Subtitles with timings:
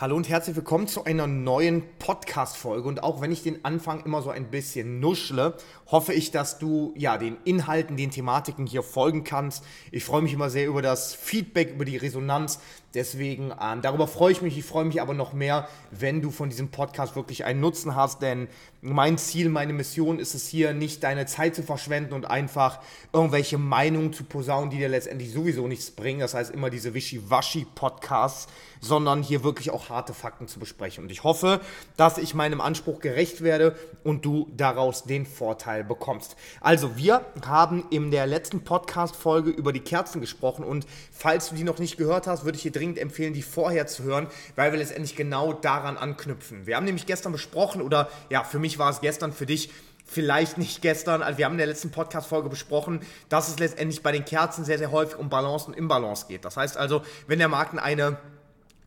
[0.00, 2.86] Hallo und herzlich willkommen zu einer neuen Podcast-Folge.
[2.86, 5.56] Und auch wenn ich den Anfang immer so ein bisschen nuschle,
[5.90, 9.64] hoffe ich, dass du ja den Inhalten, den Thematiken hier folgen kannst.
[9.90, 12.60] Ich freue mich immer sehr über das Feedback, über die Resonanz.
[12.94, 14.56] Deswegen, ähm, darüber freue ich mich.
[14.56, 18.22] Ich freue mich aber noch mehr, wenn du von diesem Podcast wirklich einen Nutzen hast.
[18.22, 18.46] Denn
[18.80, 22.78] mein Ziel, meine Mission ist es hier, nicht deine Zeit zu verschwenden und einfach
[23.12, 26.20] irgendwelche Meinungen zu posaunen, die dir letztendlich sowieso nichts bringen.
[26.20, 28.46] Das heißt immer diese Wischiwaschi-Podcasts,
[28.80, 31.04] sondern hier wirklich auch harte Fakten zu besprechen.
[31.04, 31.60] Und ich hoffe,
[31.96, 36.36] dass ich meinem Anspruch gerecht werde und du daraus den Vorteil bekommst.
[36.60, 41.64] Also, wir haben in der letzten Podcast-Folge über die Kerzen gesprochen und falls du die
[41.64, 44.78] noch nicht gehört hast, würde ich dir dringend empfehlen, die vorher zu hören, weil wir
[44.78, 46.66] letztendlich genau daran anknüpfen.
[46.66, 49.70] Wir haben nämlich gestern besprochen, oder ja, für mich war es gestern, für dich
[50.08, 54.10] vielleicht nicht gestern, also wir haben in der letzten Podcast-Folge besprochen, dass es letztendlich bei
[54.10, 56.44] den Kerzen sehr, sehr häufig um Balance und Imbalance geht.
[56.44, 58.16] Das heißt also, wenn der Markt in eine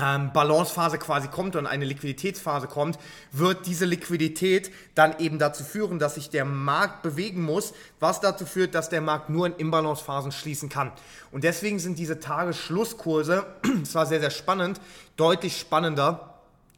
[0.00, 2.98] ähm, Balancephase quasi kommt und eine Liquiditätsphase kommt,
[3.32, 8.46] wird diese Liquidität dann eben dazu führen, dass sich der Markt bewegen muss, was dazu
[8.46, 10.92] führt, dass der Markt nur in Imbalancephasen schließen kann.
[11.32, 13.46] Und deswegen sind diese Tagesschlusskurse,
[13.84, 14.80] zwar sehr, sehr spannend,
[15.16, 16.29] deutlich spannender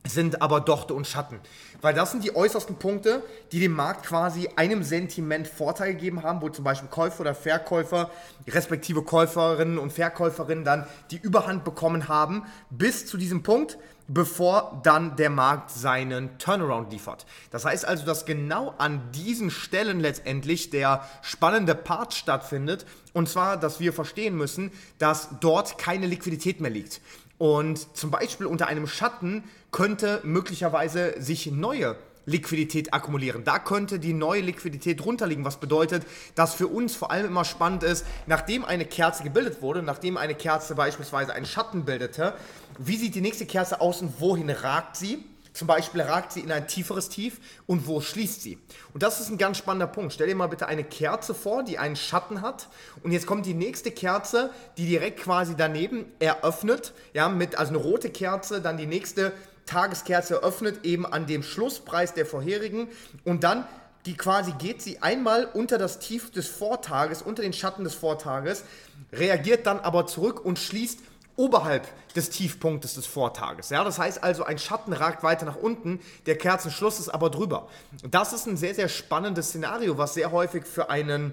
[0.06, 1.40] sind aber Dochte und Schatten.
[1.80, 3.22] Weil das sind die äußersten Punkte,
[3.52, 8.10] die dem Markt quasi einem Sentiment Vorteil gegeben haben, wo zum Beispiel Käufer oder Verkäufer,
[8.48, 15.16] respektive Käuferinnen und Verkäuferinnen dann die Überhand bekommen haben, bis zu diesem Punkt, bevor dann
[15.16, 17.26] der Markt seinen Turnaround liefert.
[17.50, 22.86] Das heißt also, dass genau an diesen Stellen letztendlich der spannende Part stattfindet.
[23.12, 27.00] Und zwar, dass wir verstehen müssen, dass dort keine Liquidität mehr liegt.
[27.38, 33.44] Und zum Beispiel unter einem Schatten könnte möglicherweise sich neue Liquidität akkumulieren.
[33.44, 37.82] Da könnte die neue Liquidität runterliegen, was bedeutet, dass für uns vor allem immer spannend
[37.82, 42.34] ist, nachdem eine Kerze gebildet wurde, nachdem eine Kerze beispielsweise einen Schatten bildete,
[42.78, 45.24] wie sieht die nächste Kerze aus und wohin ragt sie?
[45.52, 48.58] Zum Beispiel ragt sie in ein tieferes Tief und wo schließt sie?
[48.94, 50.14] Und das ist ein ganz spannender Punkt.
[50.14, 52.68] Stell dir mal bitte eine Kerze vor, die einen Schatten hat
[53.02, 57.82] und jetzt kommt die nächste Kerze, die direkt quasi daneben eröffnet, ja, mit also eine
[57.82, 59.32] rote Kerze, dann die nächste
[59.66, 62.88] Tageskerze eröffnet eben an dem Schlusspreis der vorherigen
[63.24, 63.66] und dann
[64.06, 68.64] die quasi geht sie einmal unter das Tief des Vortages, unter den Schatten des Vortages,
[69.12, 70.98] reagiert dann aber zurück und schließt
[71.36, 73.70] oberhalb des Tiefpunktes des Vortages.
[73.70, 77.68] Ja, das heißt also, ein Schatten ragt weiter nach unten, der Kerzenschluss ist aber drüber.
[78.10, 81.32] Das ist ein sehr, sehr spannendes Szenario, was sehr häufig für einen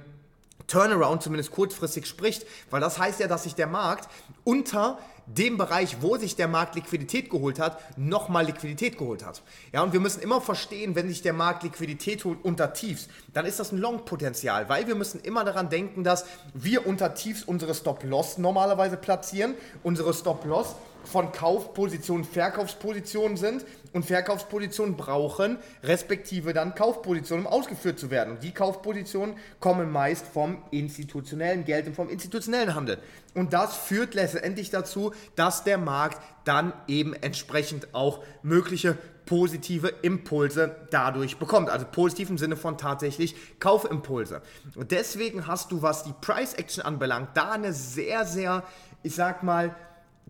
[0.69, 4.07] Turnaround zumindest kurzfristig spricht, weil das heißt ja, dass sich der Markt
[4.44, 9.44] unter dem Bereich, wo sich der Markt Liquidität geholt hat, nochmal Liquidität geholt hat.
[9.72, 13.46] Ja, und wir müssen immer verstehen, wenn sich der Markt Liquidität holt unter Tiefs, dann
[13.46, 17.75] ist das ein Long-Potenzial, weil wir müssen immer daran denken, dass wir unter Tiefs unsere
[17.75, 19.53] Stop-Loss normalerweise platzieren.
[19.84, 28.12] Unsere Stop-Loss von Kaufpositionen Verkaufspositionen sind und Verkaufspositionen brauchen respektive dann Kaufpositionen, um ausgeführt zu
[28.12, 28.36] werden.
[28.36, 33.00] Und die Kaufpositionen kommen meist vom institutionellen Geld und vom institutionellen Handel.
[33.34, 40.76] Und das führt letztendlich dazu, dass der Markt dann eben entsprechend auch mögliche positive Impulse
[40.90, 41.70] dadurch bekommt.
[41.70, 44.42] Also positiv im Sinne von tatsächlich Kaufimpulse.
[44.76, 48.64] Und deswegen hast du, was die Price Action anbelangt, da eine sehr, sehr,
[49.04, 49.76] ich sag mal,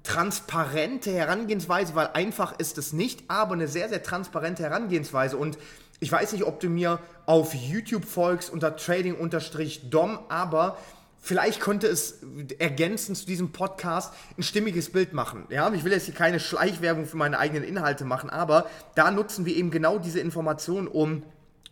[0.03, 5.37] transparente Herangehensweise, weil einfach ist es nicht, aber eine sehr, sehr transparente Herangehensweise.
[5.37, 5.57] Und
[5.99, 10.77] ich weiß nicht, ob du mir auf YouTube folgst unter Trading-Dom, aber
[11.21, 12.19] vielleicht könnte es
[12.59, 15.45] ergänzend zu diesem Podcast ein stimmiges Bild machen.
[15.49, 19.45] Ja, ich will jetzt hier keine Schleichwerbung für meine eigenen Inhalte machen, aber da nutzen
[19.45, 21.23] wir eben genau diese Informationen, um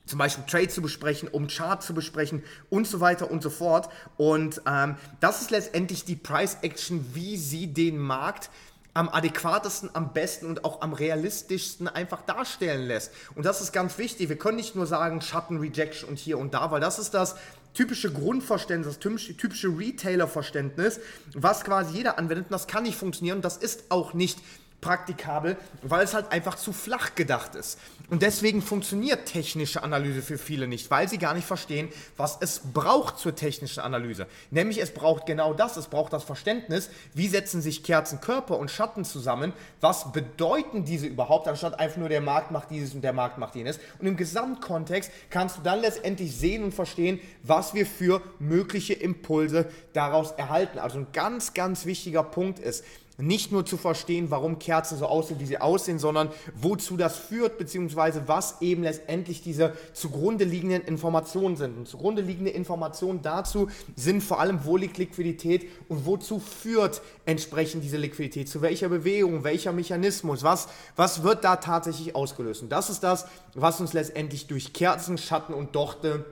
[0.07, 3.89] zum Beispiel Trade zu besprechen, um Chart zu besprechen und so weiter und so fort.
[4.17, 8.49] Und ähm, das ist letztendlich die Price Action, wie sie den Markt
[8.93, 13.11] am adäquatesten, am besten und auch am realistischsten einfach darstellen lässt.
[13.35, 14.27] Und das ist ganz wichtig.
[14.27, 17.35] Wir können nicht nur sagen Schatten, Rejection und hier und da, weil das ist das
[17.75, 18.99] typische Grundverständnis, das
[19.37, 20.99] typische Retailer-Verständnis,
[21.35, 22.47] was quasi jeder anwendet.
[22.47, 24.39] Und das kann nicht funktionieren das ist auch nicht
[24.81, 27.79] praktikabel, weil es halt einfach zu flach gedacht ist.
[28.09, 32.61] Und deswegen funktioniert technische Analyse für viele nicht, weil sie gar nicht verstehen, was es
[32.73, 34.27] braucht zur technischen Analyse.
[34.49, 39.03] Nämlich es braucht genau das, es braucht das Verständnis, wie setzen sich Kerzenkörper und Schatten
[39.03, 39.51] zusammen,
[39.81, 43.55] was bedeuten diese überhaupt, anstatt einfach nur der Markt macht dieses und der Markt macht
[43.55, 43.79] jenes.
[43.99, 49.65] Und im Gesamtkontext kannst du dann letztendlich sehen und verstehen, was wir für mögliche Impulse
[49.91, 50.79] daraus erhalten.
[50.79, 52.85] Also ein ganz, ganz wichtiger Punkt ist,
[53.17, 57.57] nicht nur zu verstehen, warum Kerzen so aussehen, wie sie aussehen, sondern wozu das führt,
[57.57, 61.77] beziehungsweise was eben letztendlich diese zugrunde liegenden Informationen sind.
[61.77, 67.83] Und zugrunde liegende Informationen dazu sind vor allem, wo liegt Liquidität und wozu führt entsprechend
[67.83, 72.61] diese Liquidität, zu welcher Bewegung, welcher Mechanismus, was, was wird da tatsächlich ausgelöst.
[72.61, 73.25] Und das ist das,
[73.55, 76.25] was uns letztendlich durch Kerzen, Schatten und Dochte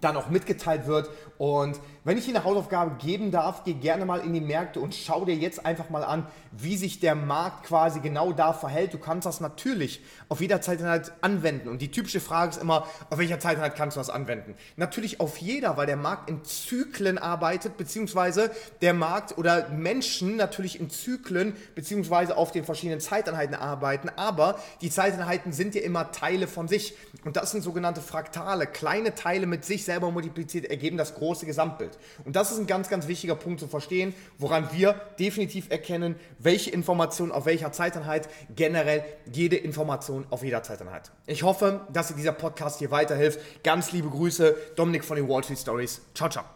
[0.00, 1.10] dann auch mitgeteilt wird.
[1.38, 4.94] Und wenn ich Ihnen eine Hausaufgabe geben darf, geh gerne mal in die Märkte und
[4.94, 8.94] schau dir jetzt einfach mal an, wie sich der Markt quasi genau da verhält.
[8.94, 11.68] Du kannst das natürlich auf jeder Zeiteinheit anwenden.
[11.68, 14.54] Und die typische Frage ist immer, auf welcher Zeiteinheit kannst du das anwenden?
[14.76, 20.78] Natürlich auf jeder, weil der Markt in Zyklen arbeitet, beziehungsweise der Markt oder Menschen natürlich
[20.78, 24.10] in Zyklen, beziehungsweise auf den verschiedenen Zeiteinheiten arbeiten.
[24.14, 26.94] Aber die Zeiteinheiten sind ja immer Teile von sich.
[27.24, 28.68] Und das sind sogenannte Fraktale.
[28.68, 31.95] Kleine Teile mit sich selber multipliziert ergeben das große Gesamtbild.
[32.24, 36.70] Und das ist ein ganz, ganz wichtiger Punkt zu verstehen, woran wir definitiv erkennen, welche
[36.70, 41.10] Information auf welcher Zeiteinheit, generell jede Information auf jeder Zeiteinheit.
[41.26, 43.40] Ich hoffe, dass dir dieser Podcast hier weiterhilft.
[43.62, 46.00] Ganz liebe Grüße, Dominik von den Wall Street Stories.
[46.14, 46.55] Ciao, ciao.